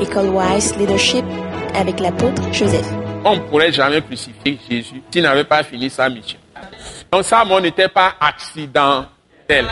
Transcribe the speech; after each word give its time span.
École 0.00 0.28
Wise 0.28 0.76
Leadership 0.76 1.24
avec 1.74 2.00
l'apôtre 2.00 2.42
Joseph. 2.52 2.86
On 3.24 3.36
ne 3.36 3.40
pourrait 3.40 3.72
jamais 3.72 4.02
crucifier 4.02 4.58
Jésus 4.68 5.02
s'il 5.10 5.22
n'avait 5.22 5.44
pas 5.44 5.62
fini 5.62 5.88
sa 5.88 6.08
mission. 6.08 6.38
Donc 7.10 7.24
sa 7.24 7.44
mort 7.44 7.60
n'était 7.60 7.88
pas 7.88 8.14
accidentelle. 8.20 9.66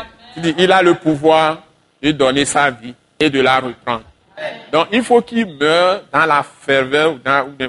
Il 0.59 0.73
a 0.73 0.83
le 0.83 0.95
pouvoir 0.95 1.63
de 2.03 2.11
donner 2.11 2.45
sa 2.45 2.71
vie 2.71 2.95
et 3.21 3.29
de 3.29 3.41
la 3.41 3.61
reprendre. 3.61 4.05
Donc 4.73 4.89
il 4.93 5.03
faut 5.03 5.21
qu'il 5.21 5.47
meure 5.47 6.03
dans 6.13 6.25
la 6.25 6.43
ferveur 6.43 7.13
ou, 7.15 7.19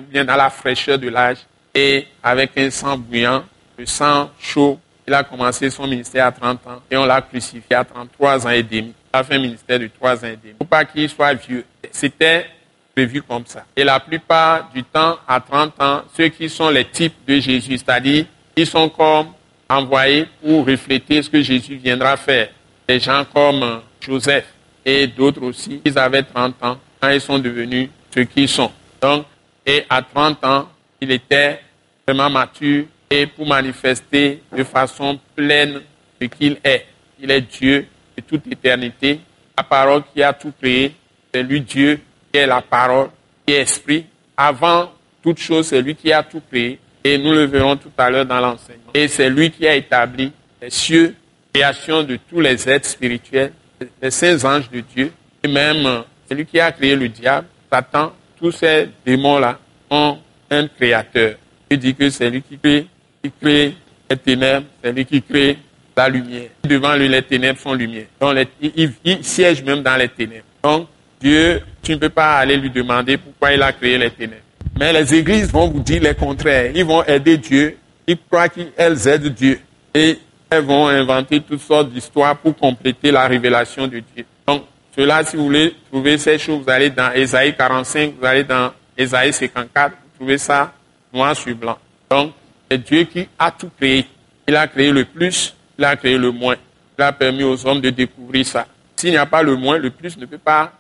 bien 0.10 0.24
dans 0.24 0.36
la 0.36 0.50
fraîcheur 0.50 0.98
de 0.98 1.10
l'âge 1.10 1.40
et 1.74 2.08
avec 2.24 2.52
un 2.58 2.70
sang 2.70 2.98
bouillant, 2.98 3.44
le 3.78 3.86
sang 3.86 4.30
chaud. 4.40 4.80
Il 5.08 5.14
a 5.14 5.24
commencé 5.24 5.70
son 5.70 5.86
ministère 5.88 6.26
à 6.26 6.32
30 6.32 6.68
ans 6.68 6.82
et 6.90 6.98
on 6.98 7.06
l'a 7.06 7.22
crucifié 7.22 7.76
à 7.76 7.84
33 7.84 8.48
ans 8.48 8.50
et 8.50 8.64
demi. 8.64 8.94
Il 9.14 9.18
a 9.18 9.24
fait 9.24 9.36
un 9.36 9.40
ministère 9.40 9.80
de 9.80 9.88
3 9.88 10.26
ans 10.26 10.28
et 10.28 10.38
demi. 10.38 10.54
Pour 10.58 10.68
pas 10.68 10.84
qu'il 10.84 11.08
soit 11.10 11.34
vieux. 11.34 11.64
C'était 11.92 12.48
prévu 12.96 13.22
comme 13.22 13.46
ça. 13.46 13.66
Et 13.76 13.84
la 13.84 14.00
plupart 14.00 14.70
du 14.74 14.84
temps, 14.84 15.18
à 15.28 15.40
30 15.40 15.82
ans, 15.82 16.02
ceux 16.16 16.30
qui 16.30 16.50
sont 16.50 16.70
les 16.70 16.86
types 16.86 17.16
de 17.28 17.40
Jésus, 17.40 17.78
c'est-à-dire, 17.78 18.26
ils 18.56 18.66
sont 18.66 18.90
comme 18.90 19.28
envoyés 19.70 20.28
pour 20.42 20.66
refléter 20.66 21.22
ce 21.22 21.30
que 21.30 21.42
Jésus 21.42 21.76
viendra 21.76 22.18
faire. 22.18 22.50
Des 22.88 23.00
gens 23.00 23.26
comme 23.32 23.82
Joseph 24.00 24.46
et 24.84 25.08
d'autres 25.08 25.44
aussi, 25.44 25.82
ils 25.84 25.98
avaient 26.00 26.24
30 26.24 26.64
ans 26.64 26.78
quand 27.00 27.10
ils 27.10 27.22
sont 27.22 27.40
devenus 27.40 27.90
ce 28.14 28.22
qu'ils 28.22 28.50
sont. 28.50 28.72
Donc, 29.02 29.26
et 29.66 29.84
à 29.90 30.02
30 30.02 30.44
ans, 30.46 30.70
il 31.02 31.12
était 31.12 31.60
vraiment 32.08 32.30
mature 32.30 32.86
pour 33.24 33.48
manifester 33.48 34.42
de 34.56 34.64
façon 34.64 35.20
pleine 35.36 35.82
ce 36.22 36.28
qu'il 36.28 36.58
est. 36.64 36.86
Il 37.20 37.32
est 37.32 37.42
Dieu 37.42 37.88
de 38.18 38.22
toute 38.22 38.46
éternité, 38.48 39.22
la 39.58 39.64
parole 39.64 40.04
qui 40.14 40.22
a 40.22 40.34
tout 40.34 40.54
créé, 40.60 40.94
c'est 41.34 41.44
lui 41.44 41.62
Dieu 41.62 42.00
qui 42.32 42.40
est 42.40 42.48
la 42.48 42.62
parole, 42.62 43.10
qui 43.46 43.54
est 43.54 43.62
esprit. 43.62 44.06
Avant 44.36 44.92
toute 45.22 45.40
chose, 45.40 45.68
c'est 45.68 45.82
lui 45.82 45.96
qui 45.96 46.12
a 46.12 46.24
tout 46.24 46.42
créé. 46.50 46.80
Et 47.04 47.18
nous 47.18 47.32
le 47.32 47.46
verrons 47.46 47.78
tout 47.78 47.92
à 47.98 48.10
l'heure 48.10 48.26
dans 48.26 48.40
l'enseignement. 48.40 48.92
Et 48.94 49.08
c'est 49.08 49.30
lui 49.30 49.52
qui 49.52 49.68
a 49.68 49.76
établi 49.76 50.32
les 50.62 50.70
cieux, 50.70 51.16
création 51.54 52.04
de 52.04 52.18
tous 52.30 52.42
les 52.42 52.68
êtres 52.68 52.88
spirituels, 52.88 53.54
les 54.02 54.12
saints 54.12 54.44
anges 54.44 54.70
de 54.70 54.82
Dieu. 54.82 55.12
Et 55.44 55.48
même, 55.48 56.04
c'est 56.28 56.36
lui 56.36 56.46
qui 56.46 56.60
a 56.60 56.72
créé 56.72 56.96
le 56.96 57.08
diable, 57.08 57.48
Satan, 57.72 58.14
tous 58.38 58.52
ces 58.52 58.90
démons-là 59.06 59.60
ont 59.90 60.18
un 60.50 60.68
créateur. 60.68 61.36
Il 61.70 61.78
dit 61.78 61.96
que 61.96 62.10
c'est 62.10 62.30
lui 62.30 62.42
qui 62.42 62.58
crée, 62.58 62.88
qui 63.30 63.32
crée 63.42 63.74
les 64.10 64.18
ténèbres, 64.18 64.66
c'est 64.84 64.92
lui 64.92 65.06
qui 65.06 65.22
crée 65.22 65.58
la 65.96 66.10
lumière. 66.10 66.50
Devant 66.64 66.96
lui, 66.96 67.08
les 67.08 67.22
ténèbres 67.22 67.60
sont 67.60 67.74
lumière. 67.74 68.06
Donc, 68.20 68.38
il, 68.62 68.92
il, 69.04 69.24
siège 69.24 69.64
même 69.64 69.82
dans 69.82 69.96
les 69.96 70.10
ténèbres. 70.10 70.46
Donc, 70.64 70.88
Dieu, 71.20 71.62
tu 71.82 71.94
ne 71.94 71.98
peux 71.98 72.10
pas 72.10 72.38
aller 72.38 72.58
lui 72.58 72.70
demander 72.70 73.18
pourquoi 73.18 73.54
il 73.54 73.62
a 73.62 73.72
créé 73.72 73.98
les 73.98 74.12
ténèbres. 74.12 74.42
Mais 74.78 74.92
les 74.92 75.16
églises 75.16 75.52
vont 75.52 75.68
vous 75.68 75.80
dire 75.80 76.04
le 76.04 76.14
contraire. 76.14 76.72
Ils 76.76 76.84
vont 76.84 77.04
aider 77.04 77.38
Dieu. 77.38 77.78
Ils 78.08 78.18
croient 78.30 78.50
qu'elles 78.50 79.08
aident 79.08 79.34
Dieu. 79.34 79.60
Et 79.94 80.20
elles 80.50 80.64
vont 80.64 80.88
inventer 80.88 81.40
toutes 81.40 81.62
sortes 81.62 81.90
d'histoires 81.90 82.38
pour 82.38 82.56
compléter 82.56 83.12
la 83.12 83.28
révélation 83.28 83.88
de 83.88 84.00
Dieu. 84.00 84.26
Donc, 84.46 84.64
cela, 84.96 85.24
si 85.24 85.36
vous 85.38 85.46
voulez 85.46 85.74
trouver 85.90 86.18
ces 86.18 86.38
choses, 86.38 86.64
vous 86.64 86.70
allez 86.70 86.90
dans 86.90 87.12
Ésaïe 87.14 87.56
45, 87.56 88.16
vous 88.20 88.26
allez 88.26 88.44
dans 88.44 88.72
Ésaïe 88.98 89.32
54, 89.32 89.92
vous 89.92 89.98
trouvez 90.18 90.38
ça 90.38 90.74
noir 91.14 91.36
sur 91.36 91.56
blanc. 91.56 91.78
Donc, 92.10 92.34
c'est 92.70 92.78
Dieu 92.78 93.04
qui 93.04 93.28
a 93.38 93.52
tout 93.52 93.70
créé. 93.78 94.06
Il 94.48 94.56
a 94.56 94.68
créé 94.68 94.92
le 94.92 95.06
plus, 95.06 95.56
il 95.78 95.86
a 95.86 95.96
créé 95.96 96.18
le 96.18 96.32
moins. 96.32 96.56
Il 96.98 97.04
a 97.04 97.12
permis 97.12 97.44
aux 97.44 97.66
hommes 97.68 97.82
de 97.82 97.90
découvrir 97.90 98.46
ça. 98.46 98.68
S'il 98.96 99.12
n'y 99.12 99.18
a 99.18 99.26
pas 99.26 99.44
le 99.44 99.56
moins, 99.56 99.78
le 99.78 99.90
plus 99.90 100.18
ne 100.18 100.26
peut 100.26 100.38
pas 100.38 100.72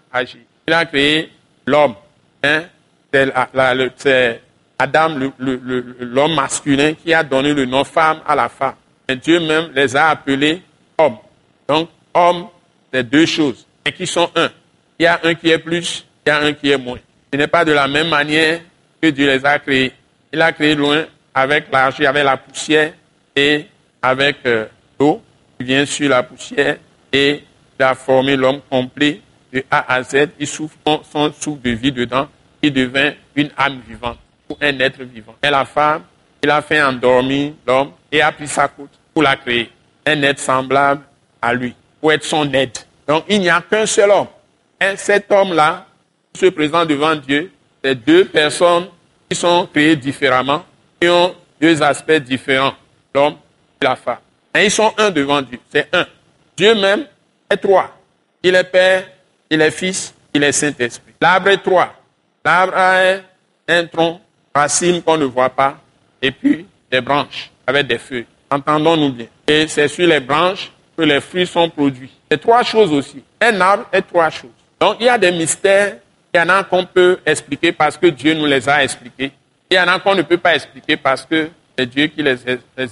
il 0.68 0.74
a 0.74 0.86
créé 0.86 1.30
l'homme. 1.66 1.96
Hein? 2.44 2.64
C'est 3.98 4.42
Adam, 4.78 5.10
l'homme 5.40 6.36
masculin, 6.36 6.94
qui 6.94 7.14
a 7.14 7.24
donné 7.24 7.54
le 7.54 7.66
nom 7.66 7.84
femme 7.84 8.20
à 8.28 8.36
la 8.36 8.50
femme. 8.50 8.76
Et 9.08 9.16
Dieu 9.16 9.40
même 9.40 9.72
les 9.74 9.96
a 9.96 10.10
appelés 10.10 10.62
hommes. 10.98 11.18
Donc, 11.68 11.90
hommes, 12.14 12.48
c'est 12.92 13.04
deux 13.04 13.26
choses, 13.26 13.66
et 13.86 13.92
qui 13.92 14.08
sont 14.08 14.30
un? 14.36 14.50
Il 15.00 15.04
y 15.04 15.06
a 15.06 15.20
un 15.24 15.34
qui 15.34 15.50
est 15.50 15.60
plus, 15.60 16.06
il 16.26 16.30
y 16.30 16.32
a 16.32 16.40
un 16.42 16.54
qui 16.54 16.72
est 16.72 16.78
moins. 16.78 17.00
Ce 17.32 17.38
n'est 17.38 17.48
pas 17.48 17.66
de 17.66 17.72
la 17.72 17.88
même 17.88 18.10
manière 18.10 18.62
que 19.02 19.08
Dieu 19.10 19.28
les 19.28 19.46
a 19.46 19.60
créés. 19.60 19.92
Il 20.32 20.42
a 20.42 20.52
créé 20.52 20.76
loin 20.76 21.06
avec 21.36 21.66
l'argile, 21.72 22.08
avec 22.08 22.24
la 22.24 22.38
poussière 22.38 22.94
et 23.36 23.66
avec 24.02 24.38
euh, 24.46 24.66
l'eau 25.00 25.22
qui 25.60 25.66
vient 25.66 25.86
sur 25.86 26.10
la 26.10 26.24
poussière 26.24 26.78
et 27.12 27.44
il 27.78 27.84
a 27.84 27.94
formé 27.94 28.38
l'homme 28.38 28.62
complet 28.70 29.22
de 29.52 29.64
A 29.70 29.94
à 29.94 30.02
Z, 30.02 30.30
il 30.40 30.48
souffle 30.48 30.76
son 31.12 31.32
souffle 31.34 31.62
de 31.62 31.72
vie 31.72 31.92
dedans, 31.92 32.28
il 32.62 32.72
devient 32.72 33.14
une 33.36 33.50
âme 33.58 33.82
vivante 33.88 34.18
ou 34.50 34.56
un 34.62 34.80
être 34.80 35.04
vivant. 35.04 35.36
Et 35.44 35.50
la 35.50 35.66
femme, 35.66 36.04
il 36.42 36.50
a 36.50 36.62
fait 36.62 36.82
endormir 36.82 37.54
l'homme 37.68 37.92
et 38.12 38.22
a 38.22 38.32
pris 38.32 38.48
sa 38.48 38.68
côte 38.68 38.90
pour 39.14 39.24
la 39.24 39.36
créer. 39.36 39.70
Un 40.06 40.22
être 40.24 40.40
semblable 40.40 41.02
à 41.42 41.54
lui, 41.54 41.76
pour 42.00 42.14
être 42.14 42.24
son 42.24 42.52
aide. 42.54 42.78
Donc 43.08 43.26
il 43.28 43.42
n'y 43.42 43.50
a 43.50 43.62
qu'un 43.62 43.86
seul 43.86 44.10
homme. 44.10 44.28
Et 44.80 44.96
cet 44.96 45.32
homme-là, 45.32 45.86
se 46.36 46.48
présente 46.48 46.88
devant 46.88 47.16
Dieu, 47.16 47.52
c'est 47.84 47.96
deux 47.96 48.26
personnes 48.26 48.88
qui 49.30 49.38
sont 49.38 49.68
créées 49.72 49.96
différemment, 49.96 50.66
qui 51.00 51.08
ont 51.08 51.36
deux 51.60 51.82
aspects 51.82 52.12
différents, 52.14 52.74
l'homme 53.14 53.36
et 53.82 53.86
la 53.86 53.96
femme. 53.96 54.18
Et 54.56 54.66
ils 54.66 54.72
sont 54.72 54.94
un 54.98 55.10
devant 55.10 55.42
Dieu, 55.42 55.60
c'est 55.72 55.88
un. 55.94 56.06
Dieu 56.56 56.76
même 56.76 57.06
est 57.50 57.58
trois. 57.58 57.92
Il 58.42 58.56
est 58.56 58.64
Père, 58.64 59.06
il 59.50 59.62
est 59.62 59.72
Fils, 59.72 60.14
il 60.34 60.44
est 60.44 60.52
Saint-Esprit. 60.52 61.14
L'arbre 61.20 61.50
est 61.50 61.58
trois. 61.58 61.94
L'arbre 62.44 62.74
a 62.76 63.16
un, 63.68 63.86
tronc, 63.88 64.22
racine 64.54 65.02
qu'on 65.02 65.18
ne 65.18 65.26
voit 65.26 65.50
pas, 65.50 65.78
et 66.22 66.32
puis 66.32 66.66
des 66.92 67.02
branches 67.02 67.52
avec 67.66 67.88
des 67.88 67.98
feuilles. 67.98 68.28
Entendons-nous 68.50 69.12
bien. 69.12 69.26
Et 69.48 69.68
c'est 69.68 69.88
sur 69.88 70.08
les 70.08 70.20
branches 70.20 70.72
que 70.96 71.02
les 71.04 71.20
fruits 71.20 71.48
sont 71.48 71.70
produits. 71.70 72.12
C'est 72.30 72.40
trois 72.40 72.64
choses 72.64 72.92
aussi. 72.92 73.24
Un 73.42 73.60
arbre 73.60 73.86
est 73.92 74.04
trois 74.04 74.30
choses. 74.30 74.52
Donc 74.80 74.98
il 75.00 75.08
y 75.08 75.10
a 75.10 75.18
des 75.18 75.32
mystères, 75.32 75.98
il 76.34 76.38
y 76.38 76.42
en 76.42 76.50
a 76.50 76.64
qu'on 76.64 76.86
peut 76.86 77.20
expliquer 77.26 77.72
parce 77.72 77.98
que 77.98 78.08
Dieu 78.08 78.34
nous 78.34 78.46
les 78.46 78.68
a 78.70 78.84
expliqués. 78.84 79.32
Il 79.70 79.76
y 79.76 79.80
en 79.80 79.88
a 79.88 80.00
qu'on 80.00 80.16
ne 80.16 80.22
peut 80.22 80.38
pas 80.38 80.56
expliquer 80.56 80.98
parce 80.98 81.26
que 81.26 81.50
c'est 81.78 81.86
Dieu 81.86 82.08
qui 82.08 82.22
les, 82.24 82.38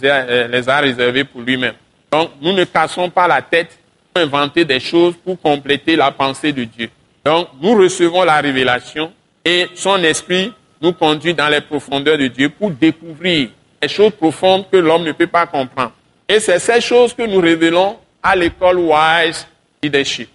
a, 0.09 0.75
a 0.75 0.79
réservés 0.81 1.23
pour 1.23 1.41
lui-même. 1.41 1.75
Donc 2.11 2.31
nous 2.41 2.53
ne 2.53 2.63
cassons 2.63 3.09
pas 3.09 3.27
la 3.27 3.41
tête 3.41 3.77
inventer 4.15 4.65
des 4.65 4.79
choses 4.79 5.15
pour 5.23 5.39
compléter 5.41 5.95
la 5.95 6.11
pensée 6.11 6.51
de 6.51 6.63
Dieu. 6.63 6.89
Donc, 7.25 7.49
nous 7.61 7.75
recevons 7.75 8.23
la 8.23 8.39
révélation 8.41 9.11
et 9.45 9.67
son 9.75 10.01
esprit 10.03 10.51
nous 10.81 10.93
conduit 10.93 11.33
dans 11.33 11.47
les 11.47 11.61
profondeurs 11.61 12.17
de 12.17 12.27
Dieu 12.27 12.49
pour 12.49 12.71
découvrir 12.71 13.49
les 13.81 13.87
choses 13.87 14.11
profondes 14.11 14.65
que 14.69 14.77
l'homme 14.77 15.03
ne 15.03 15.13
peut 15.13 15.27
pas 15.27 15.45
comprendre. 15.45 15.93
Et 16.27 16.39
c'est 16.39 16.59
ces 16.59 16.81
choses 16.81 17.13
que 17.13 17.23
nous 17.23 17.39
révélons 17.39 17.97
à 18.21 18.35
l'école 18.35 18.77
Wise 18.77 19.47
Leadership. 19.81 20.29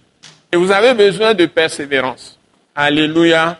Et 0.51 0.57
vous 0.57 0.71
avez 0.71 0.93
besoin 0.93 1.33
de 1.33 1.45
persévérance. 1.45 2.37
Alléluia. 2.75 3.59